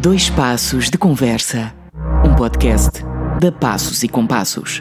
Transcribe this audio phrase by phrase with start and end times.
[0.00, 1.74] Dois Passos de Conversa,
[2.24, 3.00] um podcast
[3.40, 4.80] da Passos e Compassos.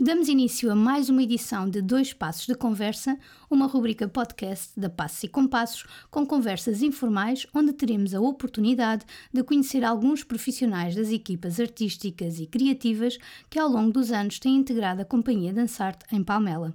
[0.00, 3.18] Damos início a mais uma edição de Dois Passos de Conversa,
[3.50, 9.42] uma rubrica podcast da Passos e Compassos, com conversas informais, onde teremos a oportunidade de
[9.42, 13.18] conhecer alguns profissionais das equipas artísticas e criativas
[13.50, 16.74] que ao longo dos anos têm integrado a Companhia Dançarte em Palmela.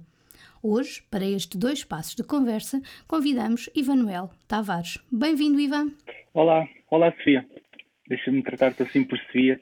[0.62, 4.98] Hoje, para este Dois Passos de Conversa, convidamos Ivanuel Tavares.
[5.10, 5.90] Bem-vindo, Ivan.
[6.34, 7.46] Olá, olá Sofia.
[8.08, 9.60] Deixa-me tratar-te assim por Sofia.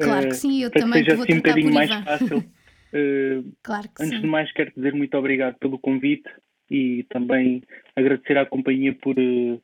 [0.00, 2.04] Claro que sim, eu também que seja vou assim um bocadinho mais Ivan.
[2.04, 2.38] fácil.
[2.38, 4.20] Uh, Claro que antes sim.
[4.20, 6.28] de mais, quero dizer muito obrigado pelo convite
[6.70, 7.62] e também
[7.96, 9.60] agradecer à companhia por uh,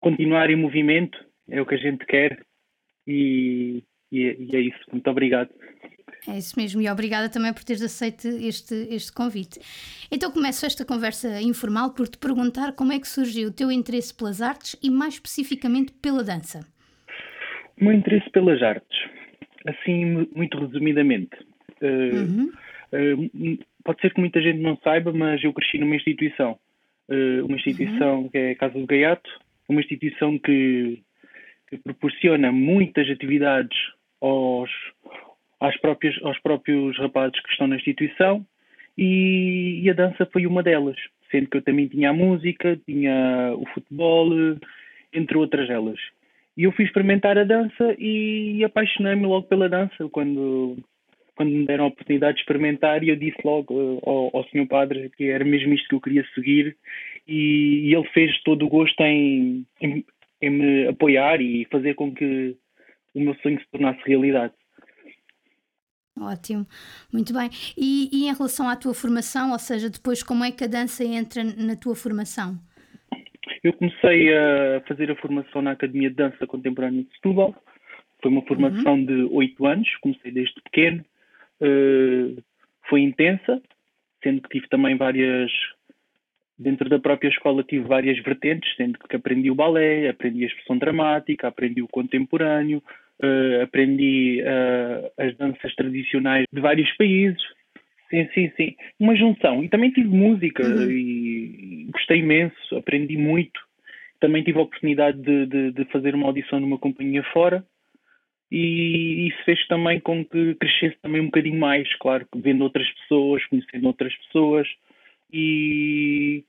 [0.00, 1.18] continuar em movimento.
[1.48, 2.42] É o que a gente quer
[3.06, 4.80] e, e é- e é isso.
[4.90, 5.50] Muito obrigado.
[6.28, 9.60] É isso mesmo, e obrigada também por teres aceito este, este convite.
[10.10, 14.12] Então começo esta conversa informal por te perguntar como é que surgiu o teu interesse
[14.12, 16.66] pelas artes e mais especificamente pela dança.
[17.80, 18.98] O meu interesse pelas artes,
[19.66, 21.36] assim, mu- muito resumidamente.
[21.80, 22.52] Uh, Uhum.
[22.92, 26.58] Uh, pode ser que muita gente não saiba, mas eu cresci numa instituição.
[27.08, 29.28] Uh, uma instituição que é a Casa do Gaiato,
[29.68, 31.02] uma instituição que,
[31.68, 33.76] que proporciona muitas atividades
[34.20, 34.70] aos,
[35.80, 38.44] próprias, aos próprios rapazes que estão na instituição
[38.96, 40.96] e, e a dança foi uma delas,
[41.30, 44.30] sendo que eu também tinha a música, tinha o futebol,
[45.12, 45.98] entre outras elas.
[46.56, 50.76] E eu fui experimentar a dança e apaixonei-me logo pela dança quando
[51.36, 54.66] quando me deram a oportunidade de experimentar e eu disse logo eh, ao, ao senhor
[54.66, 56.74] padre que era mesmo isto que eu queria seguir
[57.28, 60.02] e, e ele fez todo o gosto em, em,
[60.40, 62.56] em me apoiar e fazer com que
[63.14, 64.54] o meu sonho se tornasse realidade.
[66.18, 66.66] Ótimo,
[67.12, 67.50] muito bem.
[67.76, 71.04] E, e em relação à tua formação, ou seja, depois como é que a dança
[71.04, 72.58] entra na tua formação?
[73.62, 77.54] Eu comecei a fazer a formação na Academia de Dança Contemporânea de Setúbal.
[78.22, 81.04] Foi uma formação de oito anos, comecei desde pequeno.
[81.60, 82.42] Uh,
[82.88, 83.60] foi intensa,
[84.22, 85.50] sendo que tive também várias.
[86.58, 90.78] Dentro da própria escola tive várias vertentes, sendo que aprendi o balé, aprendi a expressão
[90.78, 92.82] dramática, aprendi o contemporâneo,
[93.22, 97.42] uh, aprendi uh, as danças tradicionais de vários países.
[98.10, 98.76] Sim, sim, sim.
[99.00, 99.64] Uma junção.
[99.64, 100.90] E também tive música Uhum.
[100.90, 103.60] e gostei imenso, aprendi muito.
[104.20, 107.64] Também tive a oportunidade de, de, de fazer uma audição numa companhia fora
[108.50, 113.44] e isso fez também com que crescesse também um bocadinho mais, claro, vendo outras pessoas,
[113.46, 114.68] conhecendo outras pessoas
[115.32, 116.44] e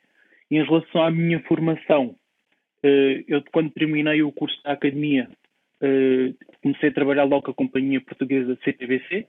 [0.49, 2.15] em relação à minha formação,
[2.83, 5.27] eh, eu quando terminei o curso da academia
[5.81, 9.27] eh, comecei a trabalhar logo com a companhia portuguesa CTBC,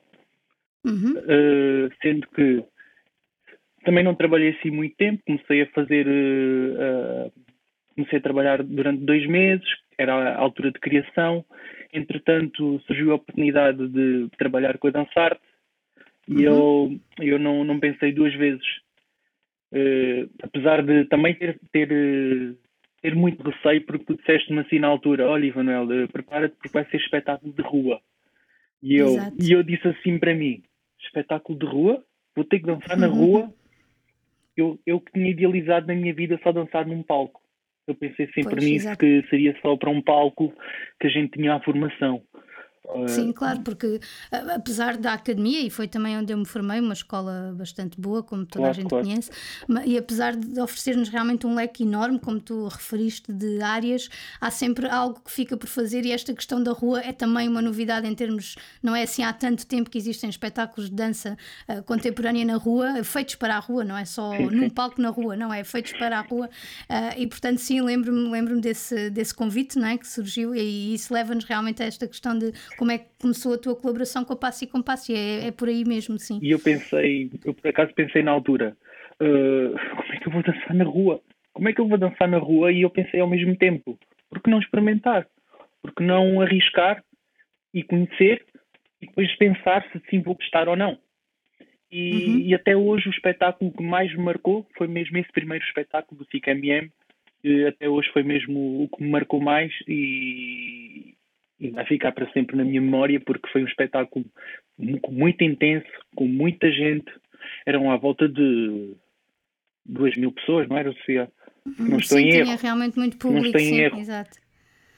[0.85, 1.15] Uhum.
[1.19, 2.65] Uh, sendo que
[3.85, 7.33] também não trabalhei assim muito tempo, comecei a fazer, uh, uh,
[7.95, 9.67] comecei a trabalhar durante dois meses,
[9.97, 11.45] era a altura de criação,
[11.93, 15.41] entretanto surgiu a oportunidade de trabalhar com a Dançarte
[16.29, 18.67] e eu, eu não, não pensei duas vezes,
[19.71, 22.57] Uh, apesar de também ter, ter, uh,
[23.01, 26.85] ter muito receio, porque tu disseste-me assim na altura, olha Ivanuel, uh, prepara-te porque vai
[26.87, 28.01] ser espetáculo de rua.
[28.83, 29.37] E eu, Exato.
[29.41, 30.63] e eu disse assim para mim:
[31.01, 32.05] espetáculo de rua?
[32.35, 33.15] Vou ter que dançar na Uhum.
[33.15, 33.55] rua?
[34.57, 37.41] Eu, eu que tinha idealizado na minha vida só dançar num palco.
[37.87, 40.53] Eu pensei sempre Pois, nisso, que seria só para um palco
[41.01, 42.23] que a gente tinha a formação.
[43.07, 44.01] Sim, claro, porque
[44.33, 48.23] a- apesar da academia, e foi também onde eu me formei, uma escola bastante boa,
[48.23, 49.05] como toda a Claro, gente claro.
[49.05, 49.31] conhece,
[49.87, 54.09] e apesar de oferecer-nos realmente um leque enorme, como tu referiste, de áreas,
[54.41, 57.61] há sempre algo que fica por fazer, e esta questão da rua é também uma
[57.63, 61.83] novidade em termos, não é assim há tanto tempo que existem espetáculos de dança ah,
[61.83, 64.71] contemporânea na rua, feitos para a rua, não é só Sim, num sim.
[64.71, 65.63] palco na rua, não é?
[65.65, 66.49] Feitos para a rua,
[66.89, 69.99] ah, e portanto, sim, lembro-me lembro desse, desse convite não é?
[69.99, 73.59] que surgiu, e isso leva-nos realmente a esta questão de como é que começou a
[73.59, 76.39] tua colaboração com a Passo e Compasso, e é, é por aí mesmo, sim.
[76.41, 78.77] E eu pensei, eu por acaso pensei na altura,
[79.21, 81.21] uh, como é que eu vou dançar na rua?
[81.53, 82.71] Como é que eu vou dançar na rua?
[82.73, 83.99] E eu pensei ao mesmo tempo,
[84.31, 85.27] por que não experimentar?
[85.83, 87.03] Por que não arriscar
[87.75, 88.45] e conhecer
[89.03, 90.97] e depois pensar se sim vou gostar ou não?
[91.91, 92.39] E, Uhum.
[92.39, 96.31] e até hoje o espetáculo que mais me marcou foi mesmo esse primeiro espetáculo do
[96.31, 96.91] FICMM.
[97.43, 101.15] que Até hoje foi mesmo o que me marcou mais e,
[101.61, 104.25] e vai ficar para sempre na minha memória porque foi um espetáculo
[104.79, 107.11] mu- muito intenso, com muita gente.
[107.67, 108.95] Eram à volta de
[109.85, 111.31] duas mil pessoas, não era, Sofia?
[111.79, 112.57] Não estou sim, em erro.
[112.61, 113.99] realmente muito Não público, estou em sim, erro.
[113.99, 114.39] exato.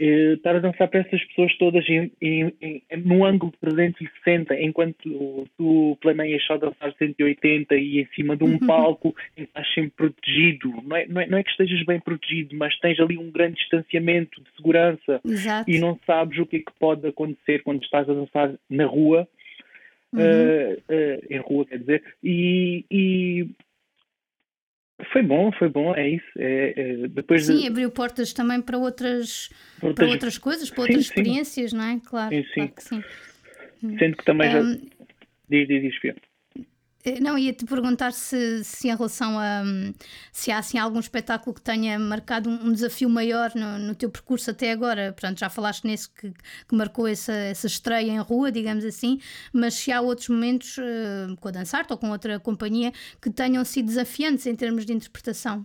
[0.01, 4.59] Uh, estar a dançar para essas pessoas todas em, em, em, num ângulo de 360,
[4.59, 8.67] enquanto tu, planeias só dançar 180 e em cima de um uhum.
[8.67, 10.71] palco estás sempre protegido.
[10.83, 13.57] Não é, não, é, não é que estejas bem protegido, mas tens ali um grande
[13.57, 15.71] distanciamento de segurança Exato.
[15.71, 19.29] e não sabes o que é que pode acontecer quando estás a dançar na rua.
[20.13, 20.21] Uhum.
[20.21, 23.47] Uh, uh, em rua, quer dizer, e, e
[25.13, 26.27] foi bom, foi bom, é isso.
[26.37, 27.67] É, é, depois sim, de...
[27.69, 29.51] abriu portas também para outras,
[29.83, 29.95] outras...
[29.95, 32.01] para outras coisas, para outras sim, experiências, não é?
[32.05, 32.53] Claro, sim, sim.
[32.55, 33.05] claro que sim.
[33.99, 34.81] Sendo que também um, já.
[35.49, 36.15] Diz, diz, diz, eh,
[37.21, 39.63] não, ia-te perguntar se, se em relação a
[40.33, 44.51] se há assim, algum espetáculo que tenha marcado um, desafio maior no, no, teu percurso
[44.51, 45.13] até agora.
[45.13, 49.19] Portanto, já falaste nesse que, que, marcou essa, essa estreia em rua, digamos assim,
[49.53, 53.65] mas se há outros momentos uh, com a Dançarte ou com outra companhia que tenham
[53.65, 55.65] sido desafiantes em termos de interpretação?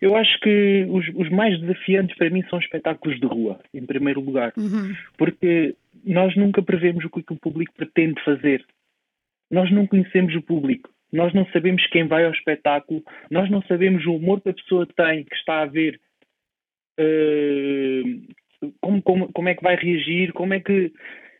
[0.00, 4.20] Eu acho que os, os mais desafiantes para mim são espetáculos de rua, em primeiro
[4.20, 4.94] lugar, uhum.
[5.18, 5.74] porque
[6.04, 8.64] nós nunca prevemos o que o público pretende fazer
[9.50, 14.04] nós não conhecemos o público, nós não sabemos quem vai ao espetáculo, nós não sabemos
[14.06, 16.00] o humor que a pessoa tem, que está a ver,
[17.00, 20.92] uh, como, como, como é que vai reagir, como é que,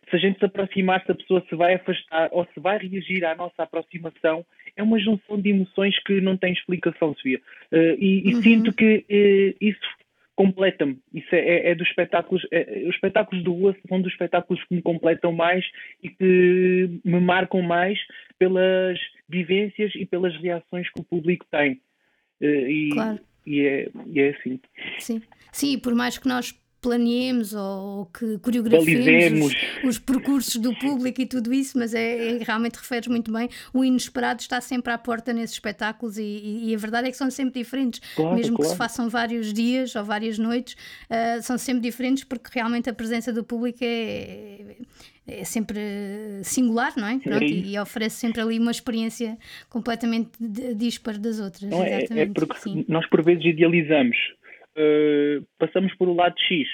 [0.09, 3.25] se a gente se aproximar, se a pessoa se vai afastar ou se vai reagir
[3.25, 7.41] à nossa aproximação, é uma junção de emoções que não tem explicação, Sofia.
[7.73, 8.43] Uh, e, e uhum.
[8.43, 10.06] sinto que uh, isso
[10.37, 10.99] completa-me.
[11.13, 12.47] Isso é, é, é dos espetáculos.
[12.53, 15.65] É, os espetáculos do rua são dos espetáculos que me completam mais
[16.03, 17.99] e que me marcam mais
[18.39, 18.99] pelas
[19.29, 21.81] vivências e pelas reações que o público tem.
[22.41, 23.19] Eh, e, claro.
[23.47, 24.61] e, é, e é assim.
[24.99, 25.23] Sim.
[25.51, 26.53] Sim, por mais que nós
[26.87, 29.53] planeemos ou que coreografemos
[29.83, 33.49] os, os, percursos do público e tudo isso, mas é, é, realmente referes muito bem,
[33.75, 37.29] o inesperado está sempre à porta nesses espetáculos e, e a verdade é que são
[37.29, 38.69] sempre diferentes, claro, mesmo claro.
[38.69, 40.77] que se façam vários dias ou várias noites,
[41.11, 44.77] uh, são sempre diferentes porque realmente a presença do público é,
[45.27, 45.81] é sempre
[46.45, 47.19] singular, não é?
[47.19, 49.37] Pronto, é e, oferece sempre ali uma experiência
[49.69, 50.31] completamente
[50.77, 51.69] dispar das outras.
[51.69, 52.85] Não, é, é porque sim.
[52.87, 54.17] nós por vezes idealizamos
[54.77, 56.69] uh, passamos por o lado X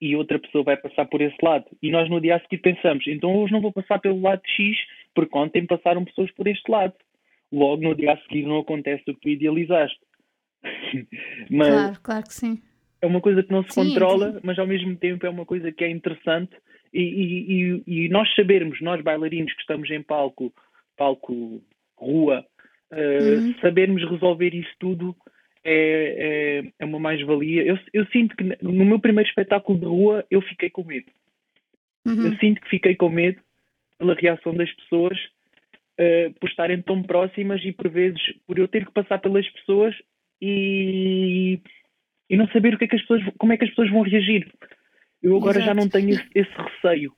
[0.00, 1.64] e outra pessoa vai passar por esse lado.
[1.82, 4.76] E nós no dia a seguir pensamos, então hoje não vou passar pelo lado X
[5.14, 6.94] porque ontem passaram pessoas por este lado.
[7.50, 10.00] Logo no dia a seguir não acontece o que tu idealizaste.
[11.50, 12.62] mas claro, claro que sim.
[13.00, 14.40] É uma coisa que não se sim, controla, sim.
[14.42, 16.54] mas ao mesmo tempo é uma coisa que é interessante
[16.92, 20.52] e, e, e, e nós sabermos, nós bailarinos que estamos em palco,
[20.96, 21.62] palco
[21.96, 22.44] rua,
[22.92, 23.54] uh, uhum.
[23.60, 25.14] sabermos resolver isso tudo
[25.68, 27.64] é, é, é uma mais-valia.
[27.64, 31.10] Eu, eu sinto que no meu primeiro espetáculo de rua eu fiquei com medo.
[32.06, 32.26] Uhum.
[32.26, 33.40] Eu sinto que fiquei com medo
[33.98, 35.18] pela reação das pessoas
[35.98, 39.94] uh, por estarem tão próximas e por vezes por eu ter que passar pelas pessoas
[40.40, 41.58] e,
[42.30, 44.02] e não saber o que é que as pessoas, como é que as pessoas vão
[44.02, 44.48] reagir.
[45.20, 45.66] Eu agora Exato.
[45.66, 47.12] já não tenho esse, esse receio.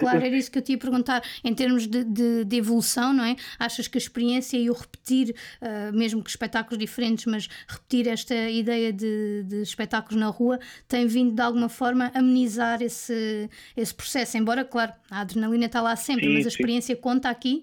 [0.00, 1.22] Claro, era isso que eu te ia perguntar.
[1.44, 3.36] Em termos de, de, de evolução, não é?
[3.58, 8.34] Achas que a experiência e o repetir, uh, mesmo que espetáculos diferentes, mas repetir esta
[8.48, 10.58] ideia de, de, espetáculos na rua,
[10.88, 14.36] tem vindo de alguma forma amenizar esse, esse processo?
[14.36, 17.00] Embora, claro, a adrenalina está lá sempre, sim, mas a experiência sim.
[17.00, 17.62] conta aqui?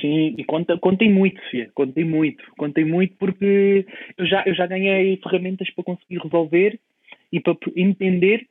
[0.00, 3.86] Sim, e conta, contei muito, Sofia, contei muito, contei muito porque
[4.16, 6.80] eu já, eu já ganhei ferramentas para conseguir resolver
[7.30, 8.46] e para entender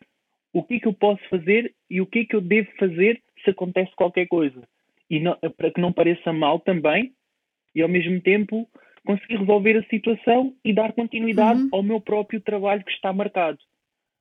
[0.54, 3.22] o que é que eu posso fazer e o que é que eu devo fazer
[3.44, 4.62] se acontece qualquer coisa.
[5.10, 7.14] E não, para que não pareça mal também,
[7.74, 8.68] e ao mesmo tempo
[9.06, 11.70] conseguir resolver a situação e dar continuidade uhum.
[11.72, 13.58] ao meu próprio trabalho que está marcado.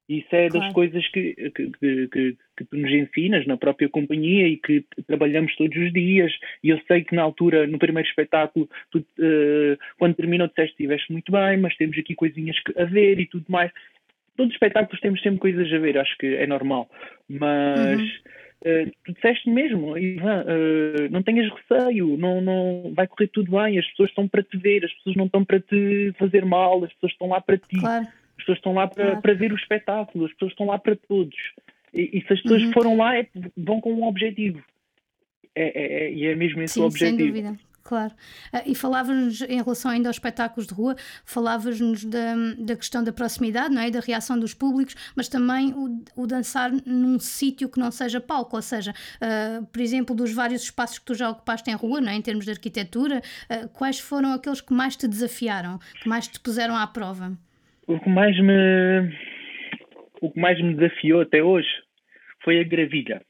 [0.09, 0.65] Isso é claro.
[0.65, 5.55] das coisas que, que, que, que, tu nos ensinas na própria companhia e que trabalhamos
[5.55, 6.33] todos os dias.
[6.65, 10.83] E eu sei que na altura, no primeiro espetáculo, tu, uh, quando terminou, disseste que
[10.83, 13.71] estiveste muito bem, mas temos aqui coisinhas a ver e tudo mais
[14.41, 16.89] todos os espetáculos temos sempre coisas a ver, acho que é normal.
[17.29, 18.87] Mas uhum.
[18.87, 23.79] uh, tu disseste mesmo, Ivan, uh, não tenhas receio, não, não vai correr tudo bem,
[23.79, 26.93] as pessoas estão para te ver, as pessoas não estão para te fazer mal, as
[26.95, 28.07] pessoas estão lá para ti, claro.
[28.07, 29.21] as pessoas estão lá para, claro.
[29.21, 31.37] para ver o espetáculo, as pessoas estão lá para todos.
[31.93, 32.73] E, e se as pessoas uhum.
[32.73, 33.27] foram lá, é,
[33.59, 34.65] vão com um objetivo.
[35.55, 37.19] É, é, é, e é mesmo esse Sim, o objetivo.
[37.19, 37.70] Sem dúvida.
[37.91, 38.13] Claro.
[38.55, 40.95] Uh, e falavas-nos, em relação ainda aos espetáculos de rua,
[41.25, 43.91] falavas-nos da, da questão da proximidade, não é?
[43.91, 48.55] da reação dos públicos, mas também o, o dançar num sítio que não seja palco,
[48.55, 52.13] ou seja, uh, por exemplo, dos vários espaços que tu já ocupaste em rua, não
[52.13, 52.15] é?
[52.15, 56.39] em termos de arquitetura, uh, quais foram aqueles que mais te desafiaram, que mais te
[56.39, 57.37] puseram à prova?
[57.89, 59.13] O que mais me,
[60.21, 61.67] o que mais me desafiou até hoje
[62.45, 63.21] foi a Gravilha,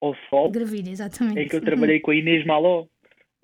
[0.00, 0.48] ao sol.
[0.48, 1.40] Gravilha, exatamente.
[1.40, 2.86] Em que eu trabalhei com a Inês Maló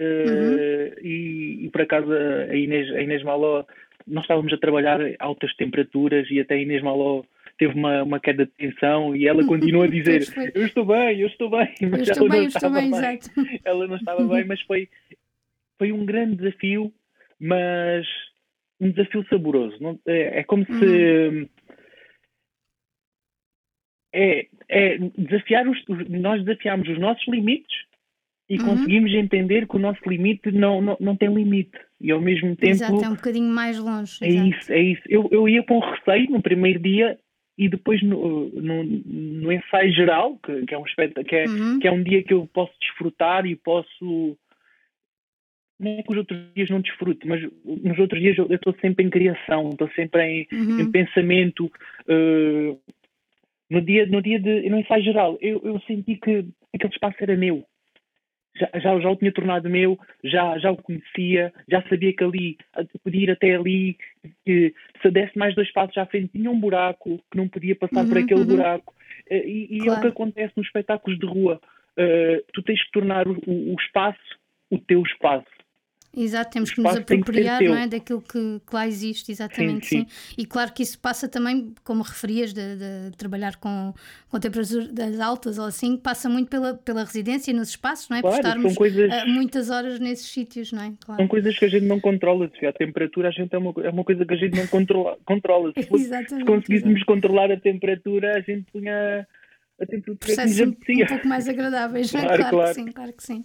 [0.03, 0.59] Uhum.
[0.59, 3.65] Eh, e, e, por acaso a Inês, a Inês Maló,
[4.07, 7.23] nós estávamos a trabalhar altas temperaturas e até a Inês Maló
[7.59, 10.23] teve uma, uma queda de tensão e ela continua a dizer
[10.55, 13.61] eu estou bem, eu estou bem, mas eu ela bem, não estava bem, bem.
[13.65, 14.89] ela não estava bem, mas foi,
[15.79, 16.93] foi um grande desafio,
[17.39, 18.07] mas
[18.81, 19.77] um desafio saboroso.
[19.81, 21.49] Não, é, é como se uhum.
[24.13, 25.79] é, é desafiar os,
[26.09, 27.92] nós desafiamos os nossos limites
[28.53, 28.67] e uhum.
[28.67, 31.79] conseguimos entender que o nosso limite não, não, não tem limite.
[31.99, 32.73] E ao mesmo tempo.
[32.73, 34.19] Exato, é um bocadinho mais longe.
[34.21, 34.49] É exato.
[34.51, 35.03] isso, é isso.
[35.09, 37.19] Eu, eu ia com receio no primeiro dia
[37.57, 41.79] e depois no, no, no ensaio geral, que, que é um aspecto, que é, uhum.
[41.79, 44.37] que é um dia que eu posso desfrutar e posso.
[45.81, 49.07] Não é que os outros dias não desfruto, mas nos outros dias eu estou sempre
[49.07, 50.81] em criação, estou sempre em, uhum.
[50.81, 51.73] em pensamento.
[52.07, 52.79] Uh,
[53.71, 56.45] no dia, no dia de, no ensaio geral, eu, eu senti que
[56.75, 57.65] aquele espaço era meu
[58.57, 62.57] já, já, já o tinha tornado meu, já, já o conhecia, já sabia que ali
[63.03, 63.97] podia ir até ali,
[64.45, 68.03] que se desse mais dois passos à frente tinha um buraco, que não podia passar
[68.03, 68.47] uhum, por aquele uhum.
[68.47, 68.95] buraco.
[69.31, 69.93] Eh, e, e claro.
[69.93, 71.61] é o que acontece nos espetáculos de rua.
[71.93, 74.43] Uh, tu tens que tornar o, o, o espaço
[74.73, 75.47] o teu espaço.
[76.15, 80.07] Exato, temos que nos apropriar não é, daquilo que, que, lá existe, exatamente, sim, sim.
[80.07, 83.95] sim, E claro que isso passa também, como referias, de, de trabalhar com,
[84.29, 88.21] com temperaturas altas ou assim, passa muito pela, pela residência nos espaços, não é?
[88.21, 90.93] Claro, Por estarmos coisas, uh, muitas horas nesses sítios, não é?
[91.01, 91.19] Claro.
[91.23, 92.51] São coisas que a gente não controla.
[92.59, 95.17] Se a temperatura, a gente é uma, é uma coisa que a gente não controla.
[95.25, 95.73] controla.
[95.83, 97.05] Se, se conseguíssemos exatamente.
[97.07, 98.67] controlar a temperatura, a gente
[99.87, 103.23] punha a temperatura que um pouco mais agradáveis, claro, claro, claro, que sim, claro que
[103.23, 103.45] sim.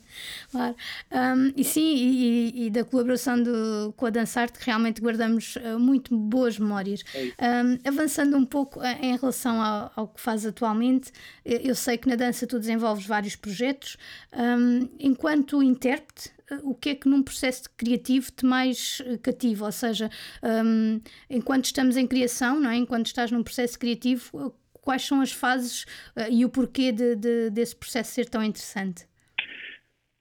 [0.52, 0.76] Claro.
[1.12, 6.16] Um, e sim, e, e, da colaboração do, com a Dançarte realmente guardamos uh, muito
[6.16, 7.04] boas memórias.
[7.38, 11.12] É um, avançando um pouco uh, em relação ao, ao, que faz atualmente,
[11.46, 13.98] eu, sei que na dança tu desenvolves vários projetos.
[14.34, 19.66] Um, enquanto intérprete, uh, o que é que num processo criativo te mais cativa?
[19.66, 20.10] Ou seja,
[20.44, 22.78] um, enquanto estamos em criação, não é?
[22.78, 24.54] enquanto estás num processo criativo,
[24.88, 25.84] quais são as fases
[26.16, 29.06] uh, e o porquê de, de, desse processo ser tão interessante?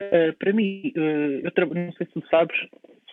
[0.02, 2.56] Uh, para mim, uh, eu não sei se tu sabes,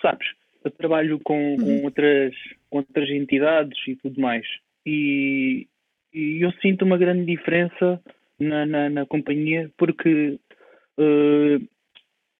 [0.02, 0.28] sabes,
[0.66, 1.58] eu trabalho com, uhum.
[1.58, 2.34] com, outras,
[2.72, 4.48] com outras entidades e tudo mais.
[4.84, 5.68] E,
[6.12, 8.02] e eu sinto uma grande diferença
[8.40, 10.40] na, na, na companhia porque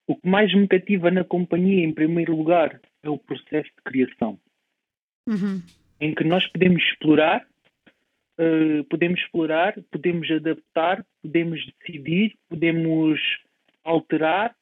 [0.08, 4.38] o que mais me cativa na companhia, em primeiro lugar, é o processo de criação.
[5.28, 5.62] Uhum.
[6.00, 7.46] Em que nós podemos explorar
[8.38, 13.20] Uh, podemos explorar, podemos adaptar, podemos decidir, podemos
[13.84, 14.54] alterar,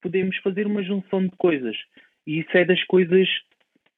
[0.00, 1.76] podemos fazer uma junção de coisas.
[2.26, 3.28] E isso é das coisas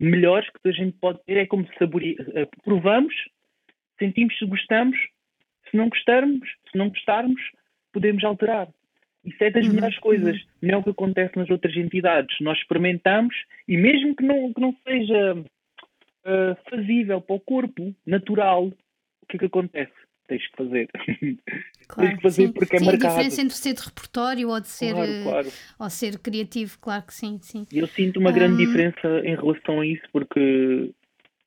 [0.01, 1.37] melhores que a gente pode ter.
[1.37, 2.17] É como saborear.
[2.29, 3.15] Uh, provamos,
[3.99, 4.99] sentimos se gostamos,
[5.71, 7.41] se não gostarmos, se não gostarmos,
[7.93, 8.69] podemos alterar.
[9.25, 10.37] Isso é das uhum, melhores coisas.
[10.37, 10.49] Uhum.
[10.63, 12.37] Não é o que acontece nas outras entidades.
[12.41, 13.35] Nós experimentamos
[13.69, 18.73] e mesmo que não, que não seja uh, fazível para o corpo, natural,
[19.31, 19.93] que é que acontece?
[20.29, 20.89] Tens que fazer.
[21.89, 22.53] Claro, Tens que fazer sim.
[22.53, 23.07] porque é sim, marcado.
[23.07, 25.49] a diferença entre ser de repertório ou de ser, claro, eh, claro.
[25.79, 27.67] Ou ser criativo, claro que sim, sim.
[27.73, 28.67] Eu sinto uma grande um...
[28.67, 30.93] diferença em relação a isso porque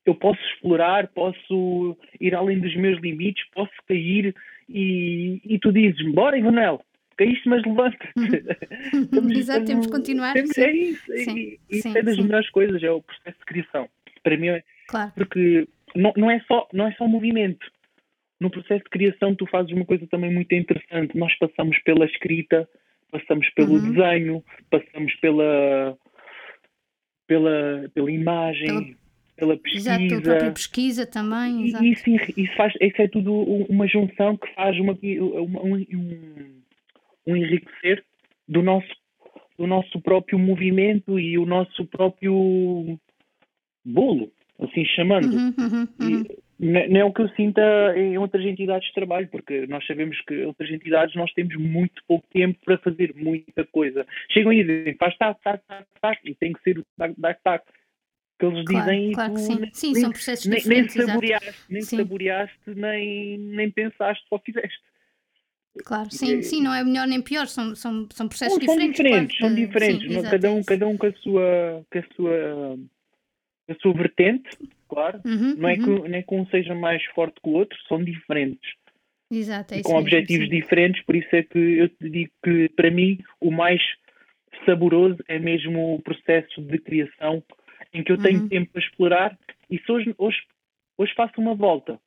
[0.04, 4.34] eu posso explorar, posso ir além dos meus limites, posso cair
[4.68, 6.84] e, e tu dizes, bora Ivanel,
[7.16, 8.12] caíste mas levanta-te.
[8.16, 9.30] Uhum.
[9.32, 10.34] Exato, temos que continuar.
[10.34, 13.44] Temos, é isso, é sim, isso sim, é das melhores coisas, é o processo de
[13.46, 13.88] criação.
[14.22, 15.12] Para mim é, claro.
[15.14, 17.66] porque não, não, é só, não é só movimento,
[18.40, 21.16] no processo de criação tu fazes uma coisa também muito interessante.
[21.16, 22.68] Nós passamos pela escrita,
[23.10, 23.92] passamos pelo uhum.
[23.92, 25.96] desenho, passamos pela,
[27.26, 29.90] pela, pela imagem, pela, pela pesquisa.
[29.90, 31.68] Exato, pela própria pesquisa também.
[31.68, 31.84] Exato.
[31.84, 36.62] Isso, isso, faz, isso é tudo uma junção que faz uma, um, um,
[37.26, 38.04] um enriquecer
[38.48, 38.92] do nosso,
[39.56, 42.98] do nosso próprio movimento e o nosso próprio
[43.84, 44.30] bolo,
[44.60, 45.34] assim chamando.
[45.34, 46.22] Uhum, uhum, uhum.
[46.22, 47.60] E, não é o que eu sinta
[47.96, 52.02] em outras entidades de trabalho, porque nós sabemos que em outras entidades nós temos muito
[52.06, 54.06] pouco tempo para fazer muita coisa.
[54.30, 57.40] Chegam e dizem, faz tac, tac, tac, tac, e tem que ser o tac, tac,
[57.42, 57.64] tac.
[58.38, 59.58] Que eles claro, dizem claro que sim.
[59.60, 60.96] Nem, sim, são processos nem, diferentes.
[60.96, 64.80] Nem saboreaste, nem, saboreaste nem, nem pensaste, só fizeste.
[65.84, 68.96] Claro, sim, sim, não é melhor nem pior, são, são, são processos são diferentes.
[68.96, 72.78] diferentes claro, são diferentes, sim, cada, um, cada um com a sua, com a sua,
[73.68, 74.48] a sua vertente
[74.94, 75.20] claro.
[75.24, 76.02] Uhum, não é uhum.
[76.02, 78.72] que nem que um seja mais forte que o outro, são diferentes.
[79.30, 83.18] Exato, é com objetivos diferentes, por isso é que eu te digo que para mim
[83.40, 83.82] o mais
[84.64, 87.42] saboroso é mesmo o processo de criação
[87.92, 88.48] em que eu tenho uhum.
[88.48, 90.38] tempo para explorar e se hoje, hoje,
[90.96, 91.98] hoje faço uma volta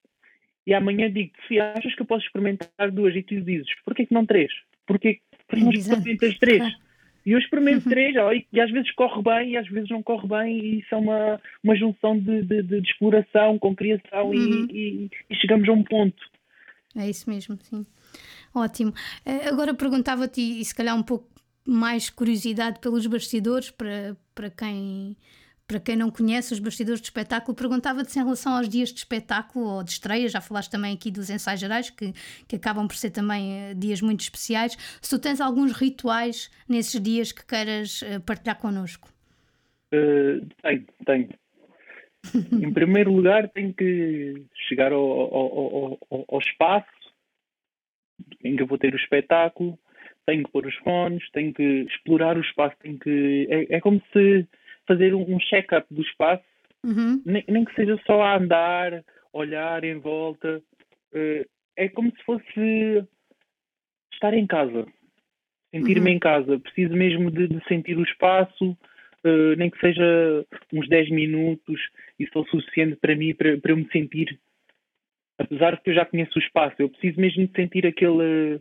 [0.65, 4.13] e amanhã digo se achas que eu posso experimentar duas e tu dizes porquê que
[4.13, 4.51] não três?
[4.85, 6.59] Porquê, porque não experimentas três?
[6.59, 6.86] Claro.
[7.27, 7.91] E eu experimento uhum.
[7.91, 10.95] três, e, e, às vezes corre bem e às vezes não corre bem, e isso
[10.95, 14.65] é uma, uma junção de, de, de exploração com criação uhum.
[14.71, 16.23] e, e, chegamos a um ponto.
[16.95, 17.85] É isso mesmo, sim.
[18.55, 18.93] Ótimo.
[19.25, 21.27] Eh, agora perguntava-te, e se calhar um pouco
[21.67, 25.17] mais curiosidade pelos bastidores, para, para quem
[25.67, 29.65] para quem não conhece os bastidores de espetáculo, perguntava-te em relação aos dias de espetáculo
[29.65, 32.13] ou de estreia, já falaste também aqui dos ensaios gerais, que,
[32.47, 34.77] que acabam por ser também uh, dias muito especiais.
[35.01, 39.09] Se tu tens alguns rituais nesses dias que queiras uh, partilhar connosco?
[39.93, 41.29] Uh, tenho, tenho.
[42.63, 46.87] em primeiro lugar, tenho que chegar ao, ao, ao, ao espaço
[48.43, 49.77] em que eu vou ter o espetáculo,
[50.25, 53.47] tenho que pôr os fones, tenho que explorar o espaço, tenho que.
[53.49, 54.47] É, é como se
[54.87, 56.43] fazer um, check-up do espaço,
[56.83, 57.21] uhum.
[57.25, 59.03] nem, nem, que seja só a andar,
[59.33, 60.61] olhar em volta.
[61.13, 63.05] Uh, é como se fosse
[64.13, 64.87] estar em casa,
[65.71, 66.15] sentir-me uhum.
[66.15, 66.59] em casa.
[66.59, 71.79] Preciso mesmo de, de sentir o espaço, uh, nem que seja uns 10 minutos,
[72.19, 74.39] isso é o suficiente para mim, para, para eu me sentir.
[75.37, 78.59] Apesar de que eu já conheço o espaço, eu preciso mesmo de sentir aquele.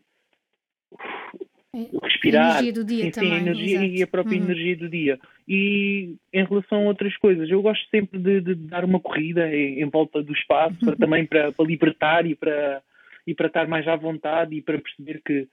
[1.73, 2.57] Uh, respirar.
[2.57, 3.31] A energia do dia sim, também.
[3.31, 4.45] Sim, a energia e a própria uhum.
[4.45, 5.19] energia do dia.
[5.49, 9.81] E em relação a outras coisas, eu gosto sempre de, de dar uma corrida em,
[9.81, 12.83] em volta do espaço, para, também para, para libertar e para,
[13.27, 15.49] e para estar mais à vontade e para perceber que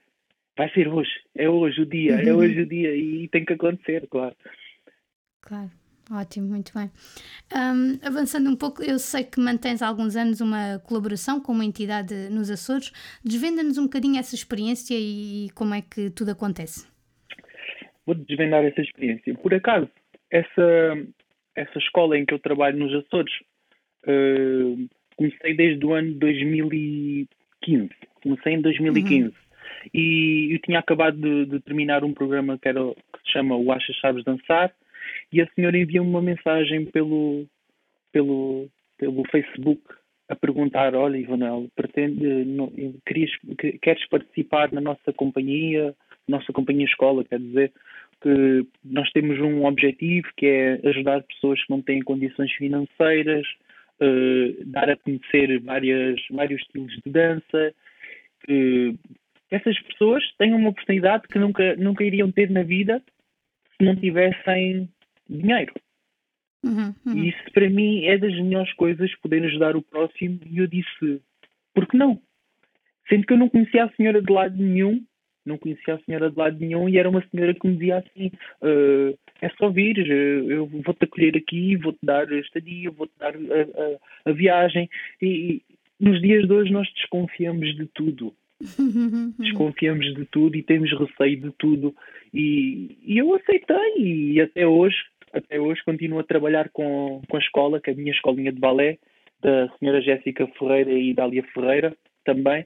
[0.56, 4.06] vai ser hoje, é hoje o dia, é hoje o dia e tem que acontecer,
[4.08, 4.34] claro.
[5.40, 5.70] Claro.
[6.10, 6.90] Ótimo, muito bem.
[7.54, 11.64] Um, avançando um pouco, eu sei que mantens há alguns anos uma colaboração com uma
[11.64, 12.92] entidade nos Açores.
[13.24, 16.86] Desvenda-nos um bocadinho essa experiência e como é que tudo acontece.
[18.06, 19.34] Vou desvendar essa experiência.
[19.34, 19.88] Por acaso,
[20.30, 21.06] essa,
[21.54, 23.34] essa escola em que eu trabalho nos Açores,
[24.06, 27.90] uh, comecei desde o ano 2015.
[28.22, 29.24] Comecei em 2015.
[29.24, 29.32] Uhum.
[29.92, 33.70] E eu tinha acabado de, de, terminar um programa que, era, que se chama O
[33.72, 34.72] Achas Sabes Dançar
[35.32, 37.46] e a senhora envia-me uma mensagem pelo,
[38.12, 38.68] pelo,
[38.98, 39.82] pelo Facebook
[40.28, 42.72] a perguntar, olha Ivanel, pretende, não,
[43.06, 43.30] querias,
[43.82, 45.94] queres participar na nossa companhia,
[46.28, 47.72] nossa companhia escola, quer dizer
[48.20, 53.46] que nós temos um objetivo que é ajudar pessoas que não têm condições financeiras,
[54.00, 57.74] uh, dar a conhecer várias, vários estilos de dança,
[58.44, 58.94] que
[59.50, 63.02] essas pessoas tenham uma oportunidade que nunca, nunca iriam ter na vida
[63.76, 64.88] se não tivessem
[65.28, 65.72] dinheiro.
[66.64, 67.24] Uhum, uhum.
[67.24, 70.40] Isso para mim é das melhores coisas, poder ajudar o próximo.
[70.46, 71.20] E eu disse,
[71.74, 72.20] por que não?
[73.08, 75.04] Sendo que eu não conhecia a senhora de lado nenhum,
[75.44, 78.30] não conhecia a senhora de lado nenhum, e era uma senhora que me dizia assim:
[78.62, 83.38] uh, é só vir, eh, eu vou-te acolher aqui, vou-te dar estadia, vou-te dar a,
[83.38, 84.88] a, a viagem.
[85.20, 85.62] E, e,
[86.00, 88.34] nos dias de hoje nós desconfiamos de tudo.
[89.38, 91.94] Desconfiamos de tudo e temos receio de tudo.
[92.32, 94.96] E, e eu aceitei, e até hoje
[95.34, 98.60] até hoje continuo a trabalhar com, com a escola, que é a minha escolinha de
[98.60, 98.98] balé,
[99.42, 102.62] da senhora Jéssica Ferreira e Dália Ferreira também,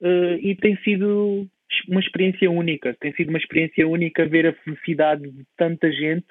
[0.00, 1.46] uh, e tem sido
[1.88, 2.94] uma experiência única.
[3.00, 6.26] Tem sido uma experiência única ver a felicidade de tanta gente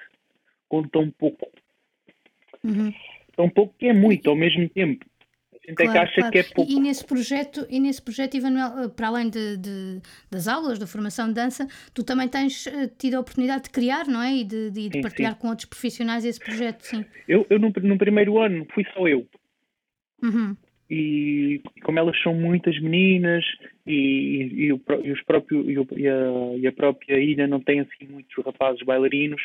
[0.68, 1.50] com tão pouco.
[2.64, 2.92] Uhum.
[3.36, 5.04] Tão pouco que é muito ao mesmo tempo
[5.66, 6.32] gente claro, é que acha claro.
[6.32, 6.70] que é pouco.
[6.70, 10.00] E, nesse projeto, e nesse projeto, Ivanuel, eh, para além de, de,
[10.30, 14.06] das aulas, da formação de dança, tu também tens eh, tido a oportunidade de criar,
[14.06, 14.34] não é?
[14.34, 15.38] E de, de, de sim, partilhar sim.
[15.38, 17.04] com outros profissionais esse projeto, sim.
[17.28, 19.26] Eu, eu no, no primeiro ano fui só eu.
[20.22, 20.56] Uhum.
[20.90, 23.44] E como elas são muitas meninas
[23.86, 27.80] e, e, e, o, e os próprios, e, a, e a própria ilha não tem
[27.80, 29.40] assim muitos rapazes bailarinos,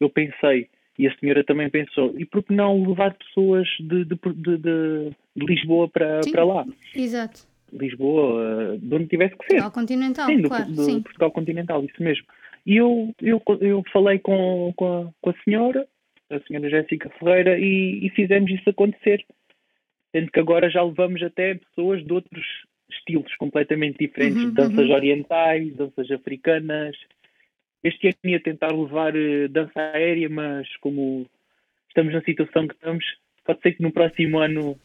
[0.00, 4.18] eu pensei, e a senhora também pensou, e por que não levar pessoas de, de,
[4.34, 6.66] de, de Lisboa para, para lá?
[6.94, 7.46] Exato.
[7.72, 9.48] Lisboa, de onde tivesse que ser.
[9.48, 10.72] Portugal continental, sim, do, claro.
[10.72, 11.02] Do, sim.
[11.02, 12.24] Portugal continental, isso mesmo.
[12.66, 15.86] E eu, eu, eu falei com, com, a, com a senhora,
[16.30, 19.24] a senhora Jéssica Ferreira, e, e fizemos isso acontecer.
[20.12, 22.44] Sendo que agora já levamos até pessoas de outros
[22.90, 24.94] estilos completamente diferentes, uhum, danças uhum.
[24.94, 26.96] orientais, danças africanas,
[27.82, 31.26] este ano ia tentar levar uh, dança aérea, mas como
[31.88, 33.04] estamos na situação que estamos,
[33.44, 34.78] pode ser que no próximo ano.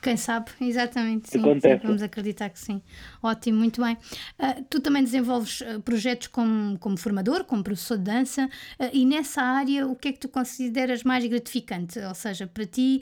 [0.00, 2.80] Quem sabe, exatamente, sim, sim, vamos acreditar que sim.
[3.22, 3.94] Ótimo, muito bem.
[3.94, 8.48] Uh, tu também desenvolves uh, projetos como, como formador, como professor de dança,
[8.92, 11.98] e nessa área o que é que tu consideras mais gratificante?
[11.98, 13.00] Ou seja, para ti,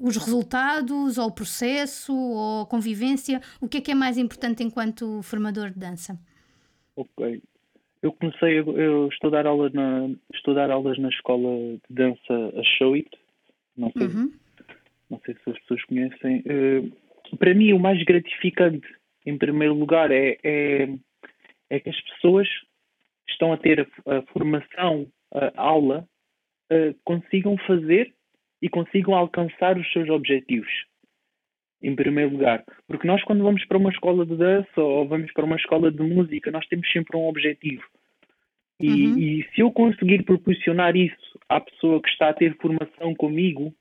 [0.00, 4.62] os resultados, ou o processo, ou a convivência, o que é que é mais importante
[4.62, 6.18] enquanto formador de dança?
[6.96, 7.42] Ok,
[8.02, 12.94] eu comecei a eu estudar, aula na, estudar aulas na escola de dança a Show
[12.94, 13.10] It.
[13.76, 14.32] Não sei, uhum.
[15.10, 16.42] não sei se as pessoas conhecem.
[16.46, 18.86] Uh, para mim, o mais gratificante,
[19.24, 20.88] em primeiro lugar, é, é,
[21.68, 22.48] é que as pessoas
[23.28, 26.06] estão a ter a, a formação, a aula,
[26.72, 28.12] uh, consigam fazer
[28.60, 30.70] e consigam alcançar os seus objetivos.
[31.82, 32.62] Em primeiro lugar.
[32.86, 36.02] Porque nós, quando vamos para uma escola de dança ou vamos para uma escola de
[36.02, 37.82] música, nós temos sempre um objetivo.
[38.78, 39.18] E, uhum.
[39.18, 43.74] e se eu conseguir proporcionar isso à pessoa que está a ter formação comigo,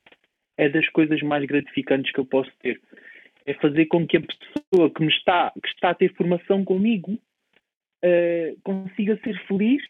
[0.60, 2.82] é das coisas mais gratificantes que eu posso ter.
[3.46, 7.14] É fazer com que a pessoa que me está, que está a ter formação comigo
[7.14, 9.82] uh, consiga ser feliz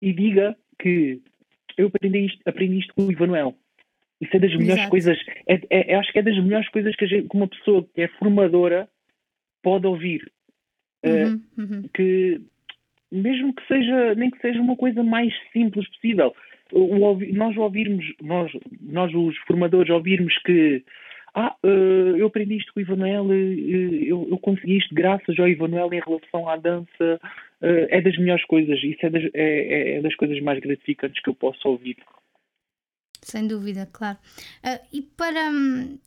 [0.00, 1.20] e diga que
[1.76, 3.54] eu aprendi isto, aprendi isto com o Ivanuel.
[4.20, 4.90] Isso é das melhores Exato.
[4.90, 8.00] coisas, é, é, acho que é das melhores coisas que, gente, que, uma pessoa que
[8.00, 8.88] é formadora
[9.62, 10.32] pode ouvir.
[11.04, 11.82] Uh, uhum.
[11.92, 12.40] Que
[13.12, 16.34] mesmo que seja, nem que seja uma coisa mais simples possível.
[16.72, 18.50] O, nós ouvirmos, nós,
[18.80, 20.82] nós os formadores ouvirmos que
[21.34, 25.48] ah, uh, eu aprendi isto com o Ivanuel, uh, eu, eu, consegui isto graças ao
[25.48, 27.20] Ivanuel em relação à dança,
[27.60, 31.20] uh, é das melhores coisas, isso é das, é, é, é das coisas mais gratificantes
[31.20, 31.96] que eu posso ouvir.
[33.20, 34.18] Sem dúvida, claro.
[34.92, 35.98] e para, hum,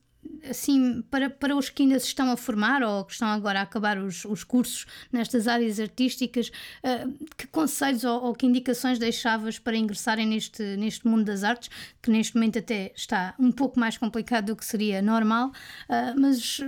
[0.50, 3.64] assim, para, para os que ainda se estão a formar ou que estão agora a
[3.64, 6.50] acabar os, os cursos nestas áreas artísticas,
[6.84, 11.70] uh, que conselhos ou, ou, que indicações deixavas para ingressarem neste, neste mundo das artes,
[12.02, 16.60] que neste momento até está um pouco mais complicado do que seria normal, uh, mas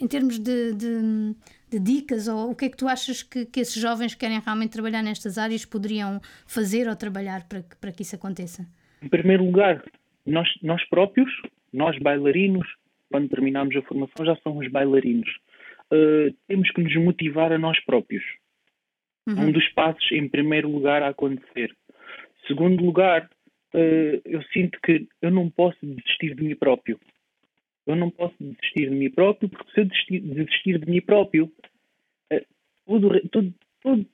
[0.00, 1.34] em termos de, de,
[1.70, 4.40] de, dicas, ou o que é que tu achas que, que esses jovens que querem
[4.40, 8.66] realmente trabalhar nestas áreas poderiam fazer ou trabalhar para que, para que isso aconteça?
[9.02, 9.84] Em primeiro lugar,
[10.26, 11.30] nós, nós próprios,
[11.72, 12.66] nós bailarinos,
[13.10, 15.28] quando terminamos a formação, já somos bailarinos.
[15.92, 18.24] Uh, temos que nos motivar a nós próprios.
[19.26, 19.48] Uhum.
[19.48, 21.74] Um dos passos, em primeiro lugar, a acontecer.
[22.46, 23.28] Segundo lugar,
[23.74, 26.98] uh, eu sinto que eu não posso desistir de mim próprio.
[27.86, 31.52] Eu não posso desistir de mim próprio, porque se eu desistir, desistir de mim próprio,
[32.32, 32.46] uh,
[32.86, 33.54] tudo, tudo,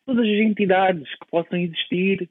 [0.05, 2.29] todas as entidades que possam existir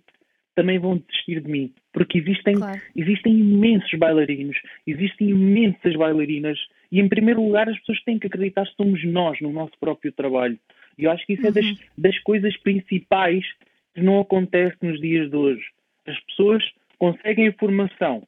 [0.55, 1.73] também vão desistir de mim.
[1.99, 2.81] Porque existem, claro.
[2.95, 4.57] existem imensos bailarinos,
[4.87, 6.57] existem imensas bailarinas,
[6.89, 10.09] e em primeiro lugar as pessoas têm que acreditar que somos nós no nosso próprio
[10.13, 10.57] trabalho.
[10.97, 11.49] E eu acho que isso uhum.
[11.49, 11.77] é das, uhum.
[11.97, 13.45] das coisas principais
[13.93, 15.65] que não acontece nos dias de hoje.
[16.07, 16.63] As pessoas
[16.97, 18.25] conseguem a formação.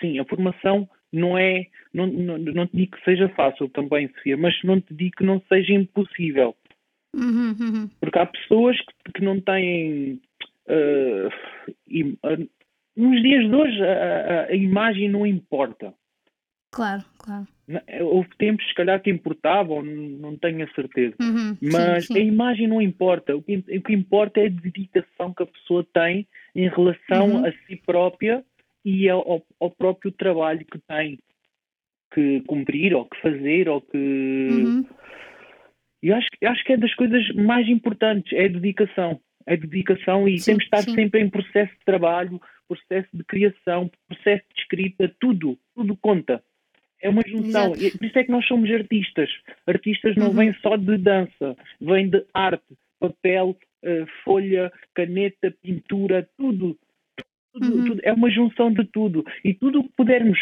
[0.00, 1.66] Sim, a formação não é.
[1.92, 5.24] Não, não, não te digo que seja fácil também, Sofia, mas não te digo que
[5.24, 6.56] não seja impossível.
[7.14, 7.90] Uhum, uhum.
[8.00, 10.18] Porque há pessoas que, que não têm
[10.68, 11.28] Uh,
[11.88, 12.48] e, uh,
[12.96, 15.92] nos dias de hoje, a, a, imagem não importa.
[16.70, 17.46] Claro, claro.
[18.02, 21.14] Houve tempos, se calhar, que importavam, não tenho a certeza.
[21.20, 22.20] Uhum, Mas sim, sim.
[22.20, 23.36] a imagem não importa.
[23.36, 27.46] O que, o que, importa é a dedicação que a pessoa tem em relação uhum.
[27.46, 28.44] a si própria
[28.84, 31.18] e ao, ao, próprio trabalho que tem
[32.12, 33.96] que cumprir, ou que fazer, ou que.
[33.96, 34.86] Uhum.
[36.02, 40.38] Eu acho, acho que é das coisas mais importantes, é a dedicação a dedicação e
[40.38, 40.94] sim, temos de estar sim.
[40.94, 46.42] sempre em processo de trabalho, processo de criação, processo de escrita, tudo, tudo conta.
[47.00, 47.74] É uma junção.
[47.76, 49.28] E por isso é que nós somos artistas.
[49.66, 50.34] Artistas não uhum.
[50.34, 52.64] vêm só de dança, vêm de arte,
[52.98, 56.78] papel, uh, folha, caneta, pintura, tudo.
[57.52, 57.84] Tudo, uhum.
[57.84, 58.00] tudo.
[58.02, 59.24] É uma junção de tudo.
[59.44, 60.38] E tudo o que pudermos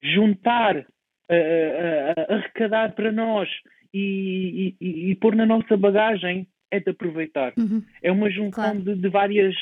[0.00, 3.48] juntar, uh, uh, arrecadar para nós
[3.92, 7.52] e, e, e pôr na nossa bagagem, é de aproveitar.
[7.58, 7.82] Uhum.
[8.02, 8.82] É uma junção claro.
[8.82, 9.54] de, de, várias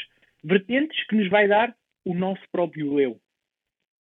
[0.43, 3.21] vertentes que nos vai dar o nosso próprio eu.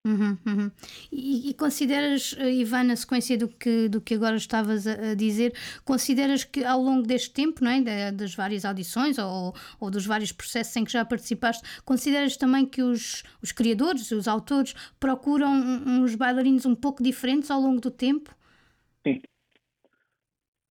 [0.07, 0.71] Uhum, uhum.
[1.11, 5.15] E, e, consideras, eh, Ivan, na sequência do que, do que agora estavas a, a,
[5.17, 5.53] dizer,
[5.85, 10.31] consideras que ao longo deste tempo, não é, das várias audições ou, ou dos vários
[10.31, 15.51] processos em que já participaste, consideras também que os, os criadores, os autores, procuram
[15.85, 18.36] uns bailarinos um pouco diferentes ao longo do tempo?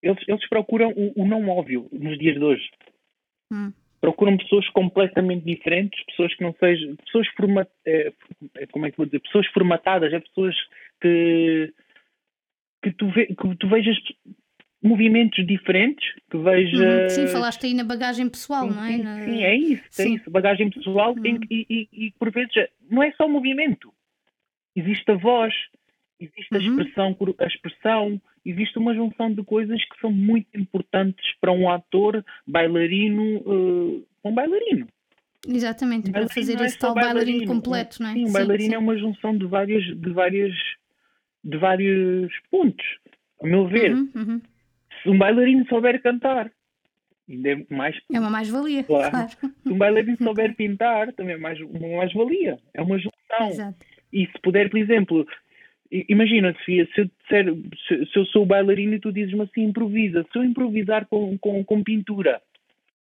[0.04, 2.70] Eles, eles procuram o, o, não óbvio nos dias de hoje.
[3.52, 3.72] Hum.
[4.02, 6.98] Procuram pessoas completamente diferentes, pessoas que não sejam.
[6.98, 8.12] Pessoas format, é,
[8.72, 9.22] como é que vou dizer?
[9.22, 10.54] Pessoas formatadas, é pessoas
[11.02, 11.74] que,
[12.84, 13.98] que, tu, ve, que tu vejas
[14.84, 17.06] movimentos diferentes, que veja.
[17.06, 18.92] Hum, sim, falaste aí na bagagem pessoal, sim, não é?
[18.92, 19.22] Sim, na...
[19.22, 20.12] sim, é isso, é sim.
[20.12, 20.30] é isso.
[20.30, 21.39] Bagagem pessoal hum.
[21.50, 22.52] e, e, e, por vezes
[22.92, 23.94] não é só movimento.
[24.76, 25.54] Existe a voz,
[26.24, 26.80] existe a uhum.
[26.80, 32.24] expressão, a expressão, existe uma junção de coisas que são muito importantes para um ator
[32.48, 34.88] bailarino, uh, um bailarino.
[35.48, 38.14] Exatamente, para fazer é esse tal bailarino, bailarino completo, não é?
[38.14, 38.76] Sim, um bailarino sim.
[38.76, 40.54] é uma junção de várias, de várias,
[41.44, 42.86] de vários pontos,
[43.42, 43.94] a meu ver.
[43.94, 44.42] Uhum, uhum.
[45.02, 46.50] Se um bailarino souber cantar,
[47.30, 47.96] ainda é mais.
[48.12, 49.12] É uma mais-valia, claro.
[49.12, 49.30] claro.
[49.30, 52.58] Se um bailarino souber pintar, também é mais, uma mais-valia.
[52.74, 53.50] É uma junção.
[53.50, 53.86] Exato.
[54.14, 55.28] E se puder, por exemplo,
[56.10, 57.54] Imagina, Sofia, se eu, disser,
[57.88, 60.26] se, se eu sou bailarina e tu dizes-me assim, improvisa.
[60.32, 62.42] Se eu improvisar com, com, com pintura,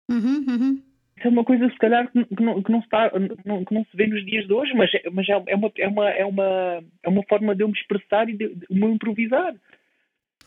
[0.10, 0.82] Uhum, uhum.
[1.16, 3.12] Isso é uma coisa, se calhar, que não, que não, está,
[3.46, 5.72] não, que não se vê nos dias de hoje, mas, é, mas é, é, uma,
[5.78, 8.88] é, uma, é, uma, é uma forma de eu me expressar e de, de me
[8.88, 9.54] improvisar.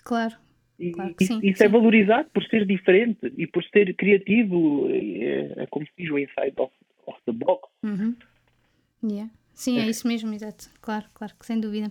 [0.03, 0.35] Claro.
[0.79, 1.73] E, Claro que isso, sim, isso é sim.
[1.73, 4.88] valorizado por ser diferente e por ser criativo.
[4.90, 6.73] É, é como se diz o inside of,
[7.07, 7.68] of the box.
[7.85, 8.16] Uhum.
[9.05, 9.31] Yeah.
[9.62, 10.68] Sim, é isso mesmo, exato.
[10.81, 11.87] Claro, claro, que sem dúvida.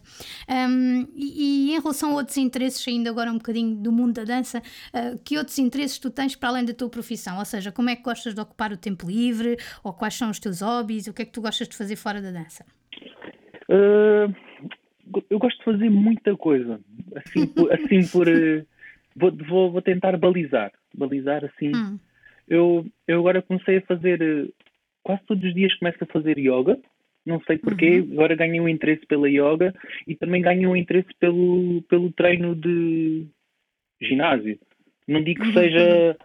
[0.50, 4.26] Um, e, e em relação a outros interesses, ainda agora um bocadinho do mundo da
[4.26, 7.40] dança, uh, que outros interesses tu tens para além da tua profissão?
[7.40, 9.56] Ou seja, como é que gostas de ocupar o tempo livre?
[9.86, 11.08] Ou quais são os teus hobbies?
[11.08, 12.66] O que é que tu gostas de fazer fora da dança?
[13.70, 14.36] Uh,
[15.30, 16.78] eu gosto de fazer muita coisa.
[17.16, 17.72] Assim por.
[17.72, 18.68] assim por uh,
[19.16, 20.74] vou, vou, vou tentar balizar.
[20.94, 21.72] Balizar assim.
[21.74, 21.98] Hum.
[22.50, 24.22] Eu, eu agora comecei a fazer.
[24.22, 24.54] uh,
[25.04, 26.78] quase todos os dias começo a fazer yoga.
[27.26, 28.04] Não sei porquê.
[28.14, 29.74] Agora ganhei um interesse pela yoga
[30.08, 33.28] e também ganhei um interesse pelo, pelo treino de
[34.02, 34.58] ginásio.
[35.08, 36.18] Não digo que seja.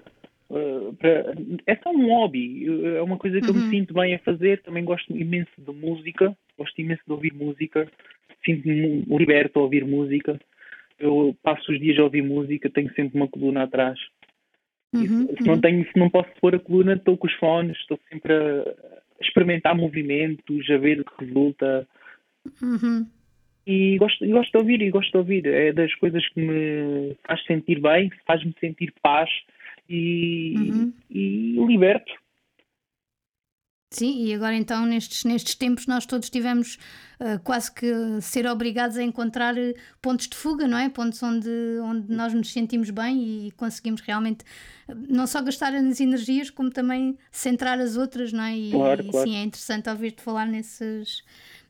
[0.49, 1.35] uh, para-
[1.67, 4.63] é só um hobby, é uma coisa que eu me sinto bem a fazer.
[4.63, 7.91] Também gosto imenso de música, gosto imenso de ouvir música,
[8.45, 10.41] sinto-me liberto a ouvir música.
[10.99, 13.99] Eu passo os dias a ouvir música, tenho sempre uma coluna atrás.
[14.95, 17.99] Uhum, se, não tenho, se não posso pôr a coluna, estou com os fones, estou
[18.09, 18.75] sempre a
[19.21, 21.87] experimentar movimentos, a ver o que resulta.
[22.63, 23.07] uhum.
[23.67, 25.47] E gosto, e gosto de ouvir, e gosto de ouvir.
[25.47, 29.29] É das coisas que me faz sentir bem, faz-me sentir paz
[29.89, 30.93] e, Uhum.
[31.11, 32.13] e liberto.
[33.99, 36.79] Sim, e agora então nestes, nestes tempos nós todos tivemos
[37.19, 37.87] ah, quase que
[38.21, 40.89] ser obrigados a encontrar eh, pontos de fuga, não é?
[40.91, 41.49] Pontos onde,
[41.83, 44.45] onde nós nos sentimos bem e conseguimos realmente
[44.87, 48.55] eh, não só gastar as energias, como também centrar as outras, não é?
[48.57, 49.29] E, Claro, e claro.
[49.31, 51.23] sim, é interessante ouvir-te falar nesses,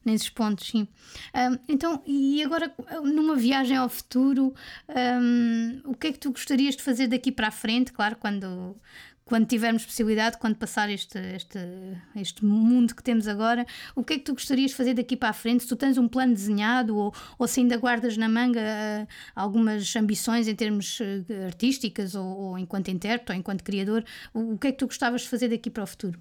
[0.04, 0.88] nesses pontos, sim.
[1.32, 4.52] Ahm, então, e agora numa viagem ao futuro,
[4.88, 7.92] ahm, o que é que tu gostarias de fazer daqui para a frente?
[7.92, 8.76] Claro, quando,
[9.26, 11.58] quando tivermos possibilidade, quando passar este, este,
[12.14, 15.30] este mundo que temos agora, o que é que tu gostarias de fazer daqui para
[15.30, 15.64] a frente?
[15.64, 19.94] Se tu tens um plano desenhado ou, ou se ainda guardas na manga ah, algumas
[19.96, 24.68] ambições em termos ah, artísticas ou, ou enquanto intérprete ou enquanto criador, o, o que
[24.68, 26.16] é que tu gostavas de fazer daqui para o futuro?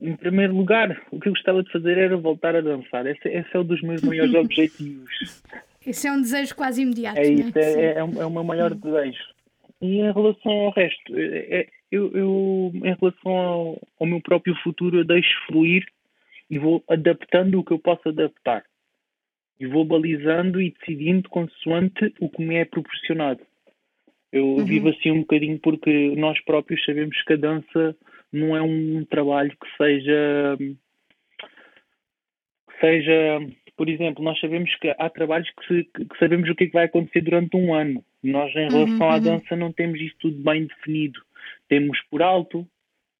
[0.00, 3.04] Em primeiro lugar, o que eu gostava de fazer era voltar a dançar.
[3.06, 5.42] Esse, esse é um dos meus maiores objetivos.
[5.84, 7.18] Esse é um desejo quase imediato.
[7.18, 9.18] É não isso, é, é, é é o meu maior desejo.
[9.82, 14.54] E em relação ao resto, é- é- eu, eu, em relação ao, ao meu próprio
[14.62, 15.84] futuro, eu deixo fluir
[16.50, 18.64] e vou adaptando o que eu posso adaptar.
[19.60, 23.40] E vou balizando e decidindo consoante o que me é proporcionado.
[24.32, 27.96] Eu vivo assim um bocadinho porque nós próprios sabemos que a dança
[28.32, 30.56] não é um trabalho que seja
[32.70, 33.40] que seja,
[33.76, 36.72] por exemplo, nós sabemos que há trabalhos que, se- que sabemos o que é que
[36.72, 38.04] vai acontecer durante um ano.
[38.22, 41.20] Nós, em relação à dança, não temos isso tudo bem definido.
[41.68, 42.66] Temos por alto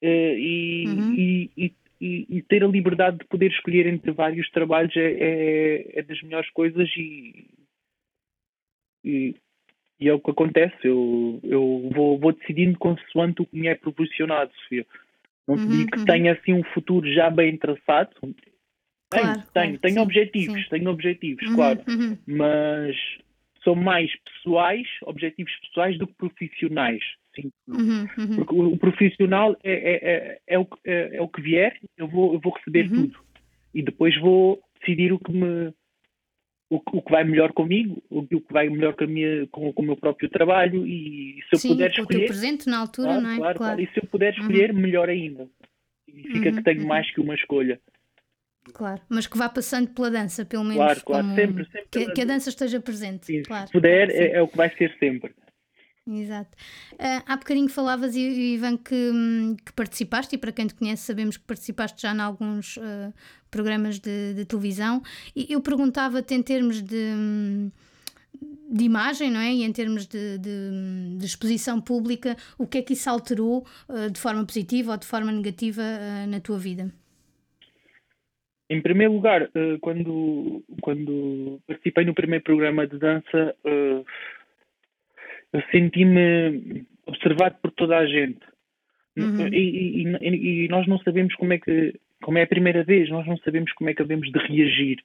[0.01, 1.15] eh, e, Uhum.
[1.15, 5.99] e, e, e- e ter a liberdade de poder escolher entre vários trabalhos é, é,
[5.99, 7.45] é das melhores coisas e,
[9.03, 9.35] e,
[9.99, 10.77] e é o que acontece.
[10.83, 14.85] Eu, eu vou, vou decidindo consoante o que me é proporcionado, Sofia.
[15.47, 16.05] Não te Uhum, digo que uhum.
[16.05, 18.11] tenha assim um futuro já bem traçado.
[18.21, 18.35] Tenho,
[19.09, 20.69] Claro, tenho, claro, tenho sim, objetivos, sim.
[20.69, 21.81] tenho objetivos, Uhum, claro.
[21.87, 22.17] uhum.
[22.27, 22.95] Mas
[23.63, 27.03] são mais pessoais, objetivos pessoais do que profissionais.
[27.41, 27.51] Sim.
[27.67, 28.35] Uhum, uhum.
[28.37, 31.77] Porque o, o profissional é, é, é, é, o, que- é, é o que vier,
[31.97, 33.07] eu vou, eu vou receber Uhum.
[33.07, 33.19] tudo.
[33.73, 35.73] E depois vou decidir o que me
[36.71, 39.47] o, que- o que vai melhor comigo, o, que- o que vai melhor com, minha,
[39.47, 42.27] com, com o meu próprio trabalho e se eu Sim, puder com o teu escolher,
[42.27, 43.35] presente na altura, claro, não é?
[43.37, 43.81] claro, claro.
[43.81, 45.47] E se eu puder escolher, melhor ainda.
[46.05, 46.87] Significa Uhum, que tenho uhum.
[46.87, 47.79] mais que uma escolha.
[48.73, 50.77] Claro, mas que vá passando pela dança, pelo menos.
[50.77, 53.25] Claro, claro, como- sempre, sempre Que, que a dança esteja presente.
[53.25, 55.33] Sim, claro, se puder, é, é o que vai ser sempre.
[56.11, 56.57] Exato.
[56.97, 61.37] Ah, há bocadinho falavas, Ivan, que, hum, que participaste, e para quem te conhece, sabemos
[61.37, 63.13] que participaste já em alguns ah,
[63.51, 65.03] programas de, de televisão.
[65.35, 67.71] E eu perguntava-te, em termos de, hum,
[68.71, 69.53] de imagem, não é?
[69.53, 74.07] E em termos de, de- de exposição pública, o que é que isso alterou ah,
[74.09, 75.83] de forma positiva ou de forma negativa
[76.27, 76.91] na tua vida?
[78.71, 79.49] Em primeiro lugar,
[79.81, 83.55] quando, quando participei no primeiro programa de dança,
[85.53, 88.39] eu senti-me observado por toda a gente.
[89.17, 89.47] Uhum.
[89.47, 93.25] E, e- e- nós não sabemos como é que, como é a primeira vez, nós
[93.27, 94.97] não sabemos como é que havemos de reagir,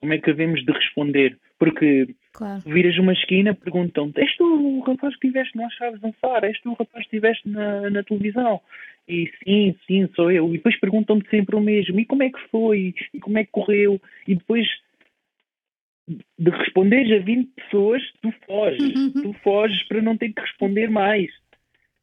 [0.00, 1.36] como é que havemos de responder.
[1.58, 2.62] Porque Claro.
[2.66, 6.44] viras uma esquina, perguntam-te: És tu o rapaz que estiveste no Chaves dançar?
[6.44, 8.60] És tu o rapaz que estiveste na, na televisão?
[9.08, 10.48] E sim, sim, sou eu.
[10.50, 12.94] E depois perguntam-me sempre o mesmo: e como é que foi?
[13.14, 14.00] E como é que correu?
[14.28, 14.66] E depois
[16.08, 19.12] de responderes a 20 pessoas, tu foges.
[19.12, 21.30] tu foges para não ter que responder mais.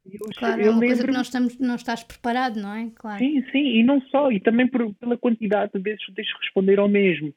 [0.06, 2.90] Eu, claro, é eu uma coisa que não, estamos, não estás preparado, não é?
[2.94, 3.20] Claro.
[3.20, 6.34] Sim, sim, e não só, e também por- pela quantidade de vezes que tens de
[6.42, 7.34] responder ao mesmo.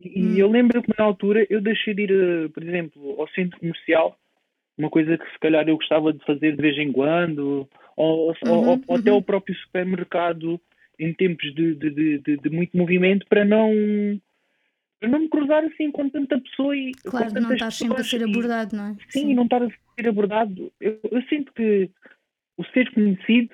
[0.00, 0.36] E Hum.
[0.36, 4.16] eu lembro que na altura eu deixei de ir, eh, por exemplo, ao centro comercial,
[4.78, 8.34] uma coisa que se calhar eu gostava de fazer de vez em quando, ou, ou-
[8.44, 9.16] Uhum, ou- ou até uhum.
[9.16, 10.60] ao próprio supermercado
[10.98, 13.72] em tempos de, de, de- de muito movimento para não
[15.08, 18.22] não me cruzar assim com tanta pessoa e Claro, com não estás sempre a ser
[18.24, 18.96] abordado, não é?
[19.10, 20.72] Sim, e não estar a ser abordado.
[20.80, 21.90] Eu, eu sinto que
[22.56, 23.50] o ser conhecido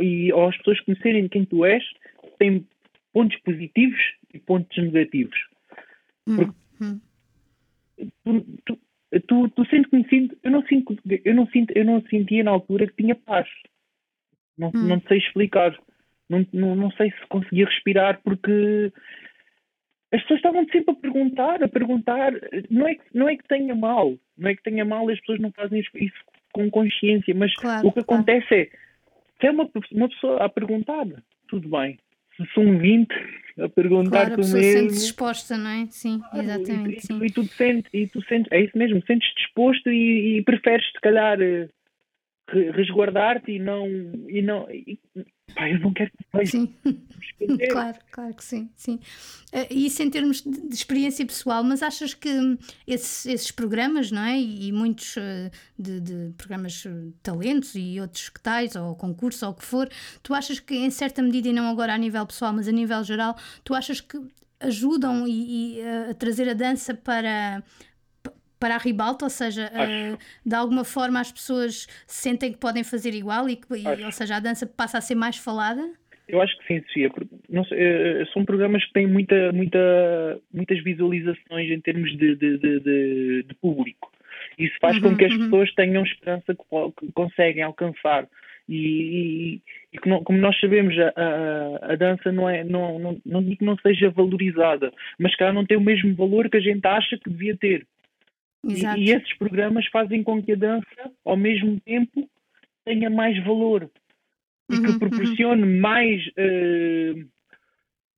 [0.00, 1.82] e ou as pessoas conhecerem quem tu és
[2.38, 2.66] tem
[3.12, 4.00] pontos positivos
[4.32, 5.38] e pontos negativos.
[6.26, 7.00] Hum, hum.
[8.24, 8.78] Tu, tu,
[9.26, 12.86] tu, tu sendo conhecido, eu não sinto, eu não sinto, eu não sentia na altura
[12.86, 13.48] que tinha paz.
[14.58, 14.88] Não, Hum.
[14.88, 15.76] não sei explicar.
[16.28, 18.92] Não, não, não sei se conseguia respirar porque
[20.16, 22.32] as pessoas estavam sempre a perguntar, a perguntar.
[22.70, 25.40] Não é, que, não é que tenha mal, não é que tenha mal, as pessoas
[25.40, 28.22] não fazem isso- com consciência, mas Claro, o que claro.
[28.22, 28.64] acontece é
[29.40, 31.04] se é uma, uma pessoa a perguntar,
[31.48, 31.98] tudo bem.
[32.36, 33.12] Se são 20
[33.58, 34.80] a perguntar Claro, a tu pessoa mesmo.
[34.80, 35.86] sente-se exposta, não é?
[35.86, 37.18] Sim, Claro, exatamente, e, sim.
[37.22, 40.42] E, e tu te sentes, e tu sentes, é isso mesmo, sentes disposto e, e
[40.42, 41.68] preferes se calhar eh,
[42.50, 43.86] re- resguardar-te e não
[44.28, 44.98] e não e,
[45.54, 46.16] pá, eu não quero que
[46.54, 46.66] me
[47.70, 48.98] claro, claro que sim, sim.
[49.52, 54.10] Eh, Isso em termos de de experiência pessoal, mas achas que hum, esses, esses programas,
[54.10, 54.40] não é?
[54.40, 59.44] E muitos eh, de, de programas eh, de talentos e outros que tais, ou concurso,
[59.46, 59.88] ou o que for,
[60.22, 63.02] tu achas que em certa medida, e não agora a nível pessoal, mas a nível
[63.04, 64.18] geral, tu achas que
[64.60, 67.62] ajudam e, e, a trazer a dança para
[68.58, 73.14] para a ribalta, ou seja, eh, de alguma forma as pessoas sentem que podem fazer
[73.14, 75.86] igual e que, e- ou seja, a dança passa a ser mais falada?
[76.28, 77.10] Eu acho que sim, Sofia.
[77.68, 82.80] sei, eh, são programas que têm muita, muita, muitas visualizações em termos de, de, de,
[82.80, 84.10] de- público.
[84.58, 85.38] Isso faz Uhum, com que as uhum.
[85.44, 86.62] pessoas tenham esperança que,
[87.06, 88.26] que conseguem alcançar.
[88.68, 89.62] E, e-
[89.92, 93.42] e que não- como nós sabemos, a, a, a dança não é, não, não, não
[93.42, 96.60] digo que não seja valorizada, mas que ela não tem o mesmo valor que a
[96.60, 97.86] gente acha que devia ter.
[98.64, 98.84] E-.
[98.84, 102.28] E, esses programas fazem com que a dança, ao mesmo tempo,
[102.84, 103.88] tenha mais valor
[104.68, 104.98] e Uhum, que uhum.
[104.98, 107.14] proporcione mais, eh,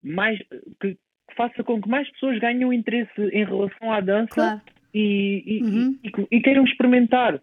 [0.02, 0.38] mais
[0.80, 0.96] que
[1.30, 4.60] que faça com que mais pessoas ganhem interesse em relação à dança Claro.
[4.94, 5.98] e, e- Uhum.
[6.02, 7.38] e- e- queiram experimentar.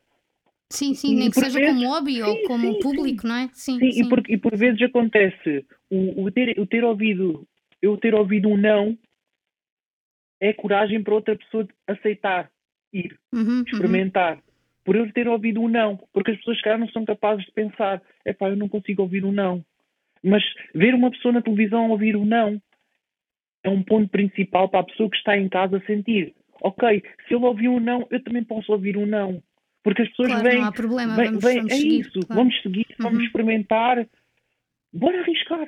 [0.74, 3.48] Sim, sim, nem que seja vezes- como hobby ou sim, como sim, público, não é?
[3.54, 4.02] Sim, Sim, sim.
[4.02, 7.48] E, por, e por vezes acontece o, o ter, o ter ouvido,
[7.80, 8.98] eu ter ouvido um não
[10.42, 12.50] é coragem para outra pessoa aceitar,
[12.92, 13.16] ir.
[13.32, 13.64] Uhum, uhum.
[14.86, 15.98] Por eu ter ouvido um não.
[16.14, 19.02] Porque as pessoas, se calhar, não são capazes de pensar: é pá, eu não consigo
[19.02, 19.66] ouvir um não.
[20.24, 20.44] Mas
[20.74, 22.62] ver uma pessoa na televisão ouvir um não
[23.64, 27.46] é um ponto principal para a pessoa que está em casa sentir: ok, se ele
[27.46, 29.42] ouviu um não, eu também posso ouvir um não.
[29.84, 30.58] Porque as pessoas Claro, vêm.
[30.60, 32.00] não há problema, vêm- vamos, vêm- vamos é seguir.
[32.02, 32.42] isso, claro.
[32.42, 33.26] vamos seguir, vamos Uhum.
[33.26, 34.08] experimentar.
[34.94, 35.68] Bora arriscar.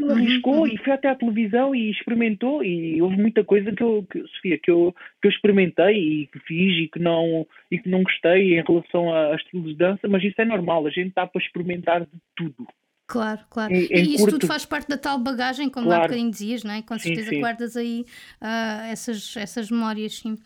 [0.00, 0.66] Ele Uhum, arriscou uhum.
[0.66, 4.58] e foi até à televisão e experimentou e houve muita coisa que eu, que, Sofia,
[4.58, 8.58] que eu, que eu experimentei e que fiz e que não, e que não gostei
[8.58, 11.42] em relação a, a estilos de dança, mas isso é normal, a gente está para
[11.42, 12.66] experimentar de tudo.
[13.06, 13.74] Claro, claro.
[13.74, 16.02] Em- em e isso tudo curto- faz parte da tal bagagem, como há Claro.
[16.04, 16.80] bocadinho dizias, não é?
[16.80, 17.40] Com Sim, certeza sim.
[17.40, 18.04] guardas aí
[18.40, 20.36] ah, essas, essas memórias, sim.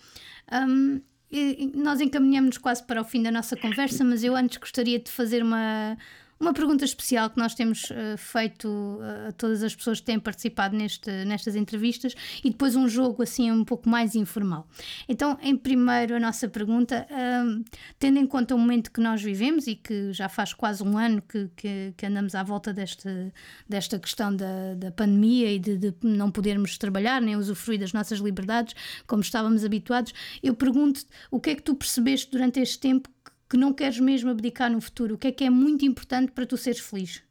[1.31, 5.11] E nós encaminhamos quase para o fim da nossa conversa, mas eu antes gostaria de
[5.11, 5.97] fazer uma,
[6.39, 10.19] uma pergunta especial que nós temos ah, feito ah, a todas as pessoas que têm
[10.19, 14.67] participado neste, nestas entrevistas e depois um jogo assim um pouco mais informal.
[15.09, 17.65] Então, em primeiro, a nossa pergunta, hum,
[17.99, 21.23] tendo em conta o momento que nós vivemos e que já faz quase um ano
[21.23, 23.33] que, que, que andamos à volta deste,
[23.69, 28.19] desta questão da, da pandemia e de, de não podermos trabalhar nem usufruir das nossas
[28.19, 28.75] liberdades
[29.07, 33.09] como estávamos habituados, eu pergunto o que é que tu percebeste durante este tempo
[33.49, 35.15] que- não queres mesmo abdicar no futuro?
[35.15, 37.23] O que é que é muito importante para tu seres feliz?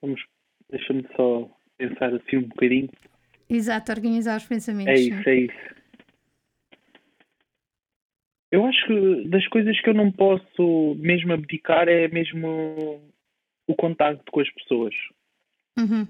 [0.00, 0.20] Vamos,
[0.70, 2.88] deixa-me só pensar assim um bocadinho.
[3.48, 4.92] Exato, organizar os pensamentos.
[4.92, 5.78] É isso, é isso.
[8.50, 13.12] Eu acho que das coisas que eu não posso mesmo abdicar é mesmo
[13.66, 14.94] o contacto com as pessoas.
[15.78, 16.06] Uhum.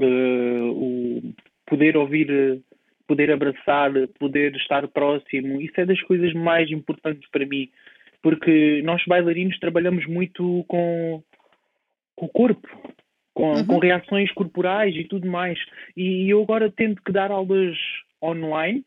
[0.00, 1.32] Eh, o
[1.64, 2.60] poder ouvir,
[3.06, 7.70] poder abraçar, poder estar próximo, isso é das coisas mais importantes para mim,
[8.22, 11.22] porque nós bailarinos trabalhamos muito com,
[12.16, 12.68] com o corpo,
[13.34, 13.66] com, Uhum.
[13.66, 15.58] com reações corporais e tudo mais.
[15.96, 17.76] E eu agora tento que dar aulas
[18.22, 18.84] online,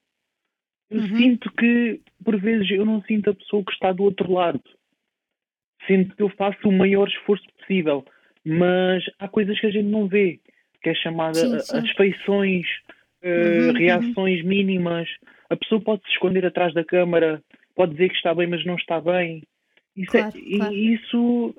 [0.89, 1.17] eu Uhum.
[1.17, 4.61] sinto que por vezes eu não sinto a pessoa que está do outro lado.
[5.87, 8.05] Sinto que eu faço o maior esforço possível,
[8.43, 10.39] mas há coisas que a gente não vê,
[10.81, 11.77] que é chamada Sim, sim.
[11.77, 12.65] as feições,
[13.21, 13.73] eh, Uhum, uhum.
[13.73, 15.07] reações mínimas.
[15.49, 17.41] A pessoa pode se esconder atrás da câmara,
[17.75, 19.43] pode dizer que está bem, mas não está bem.
[19.95, 20.73] Isso, Claro, é, claro.
[20.73, 21.55] Isso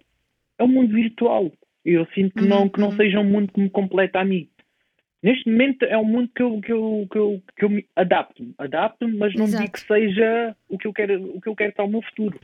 [0.58, 1.52] é um mundo virtual.
[1.84, 2.96] Eu sinto que, não, Uhum, que não uhum.
[2.96, 4.48] seja um mundo que me completa a mim.
[5.22, 8.42] Neste momento é um mundo que eu, que eu, que eu, que eu me adapto.
[8.56, 9.62] Adapto-me, mas não Exato.
[9.64, 12.40] digo que seja o que eu quero, o que eu quero para o meu futuro.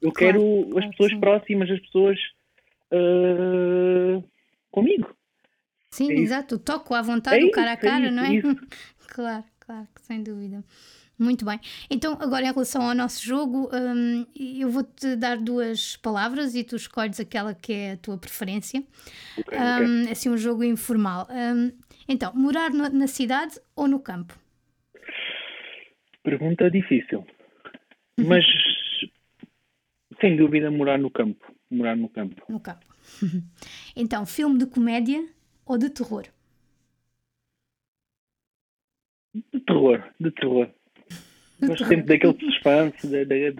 [0.00, 1.20] Eu Claro, quero as pessoas sim.
[1.20, 2.18] próximas, as pessoas
[2.92, 4.22] ah,
[4.70, 5.14] comigo.
[5.96, 6.58] Sim, É exato.
[6.58, 8.34] Toco à vontade, É o cara a é cara, isso, não é?
[8.36, 8.56] isso.
[9.08, 10.64] claro, claro, sem dúvida.
[11.18, 11.58] Muito bem.
[11.90, 16.76] Então, agora em relação ao nosso jogo, hum, eu vou-te dar duas palavras e tu
[16.76, 18.84] escolhes aquela que é a tua preferência.
[19.36, 19.80] Ok, ok.
[19.80, 21.28] Hum, assim, um jogo informal.
[21.30, 21.72] Hum,
[22.08, 24.38] então, morar no- na cidade ou no campo?
[26.22, 27.24] Pergunta difícil.
[28.18, 28.28] Uhum.
[28.28, 28.44] Mas
[30.20, 31.44] sem dúvida morar no campo.
[31.70, 32.42] Morar no campo.
[32.48, 32.86] No campo.
[33.96, 35.24] então, filme de comédia
[35.66, 36.26] ou de terror?
[39.52, 40.70] De terror, de terror.
[41.60, 43.52] Gosto sempre daquele suspense, da, da-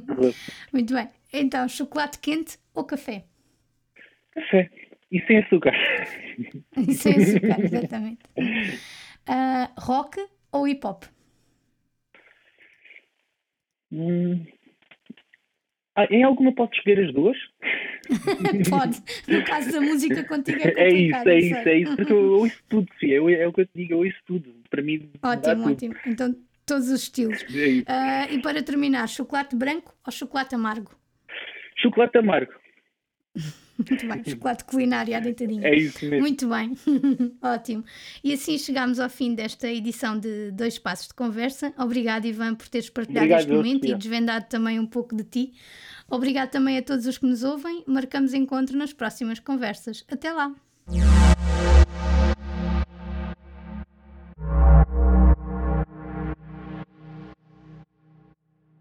[0.00, 0.34] terror.
[0.72, 1.08] Muito bem.
[1.32, 3.24] Então, chocolate quente ou café?
[4.32, 4.70] Café.
[5.10, 5.72] E sem açúcar.
[6.94, 8.20] Sem açúcar, exatamente.
[9.26, 10.18] Ah, rock
[10.50, 11.04] ou hip hop?
[13.90, 14.46] Hum.
[15.94, 17.36] Ah, em alguma posso escolher as duas?
[18.70, 19.02] Pode.
[19.28, 21.96] No caso da música contigo é É isso, é isso, é isso.
[21.96, 23.16] Porque eu ouço tudo, Sofia.
[23.16, 24.54] Eu- É o que eu te digo, eu ouço tudo.
[24.70, 25.72] Para mim, dá Ótimo, tudo.
[25.72, 25.94] ótimo.
[26.06, 26.34] Então,
[26.64, 27.42] todos os estilos.
[27.54, 27.82] É.
[27.86, 30.90] Ah, e para terminar, chocolate branco ou chocolate amargo?
[31.76, 32.52] Chocolate amargo.
[33.78, 35.66] Muito bem, chocolate culinário à deitadinha.
[35.66, 36.20] É isso mesmo.
[36.20, 36.76] Muito bem,
[37.42, 37.84] ótimo.
[38.22, 41.72] E assim chegamos ao fim desta edição de Dois Passos de Conversa.
[41.78, 43.94] Obrigado, Ivan, por teres partilhado Obrigado, este momento Sofia.
[43.94, 45.52] e desvendado também um pouco de ti.
[46.10, 47.82] Obrigado também a todos os que nos ouvem.
[47.86, 50.04] Marcamos encontro nas próximas conversas.
[50.10, 50.54] Até lá!